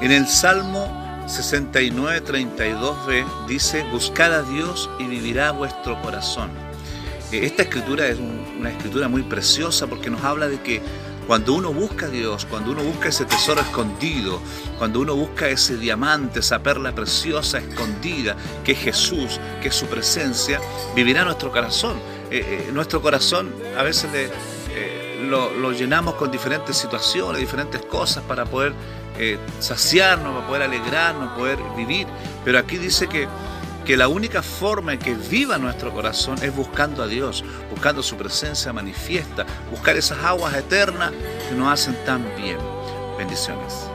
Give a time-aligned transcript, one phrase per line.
[0.00, 6.50] En el Salmo 69, 32b dice, buscad a Dios y vivirá vuestro corazón.
[7.32, 10.80] Eh, esta escritura es una escritura muy preciosa porque nos habla de que
[11.26, 14.40] cuando uno busca a Dios, cuando uno busca ese tesoro escondido,
[14.78, 19.86] cuando uno busca ese diamante, esa perla preciosa escondida, que es Jesús, que es su
[19.86, 20.60] presencia,
[20.94, 21.96] vivirá nuestro corazón.
[22.30, 24.10] Eh, eh, nuestro corazón a veces
[25.28, 28.72] lo, lo, llenamos con diferentes situaciones, diferentes cosas para poder
[29.60, 32.06] saciarnos, para poder alegrarnos, poder vivir.
[32.44, 33.28] Pero aquí dice que
[33.88, 38.16] que la única forma en que viva nuestro corazón es buscando a Dios, buscando su
[38.16, 41.10] presencia manifiesta, buscar esas aguas eternas
[41.48, 42.58] que nos hacen tan bien.
[43.16, 43.86] Bendiciones.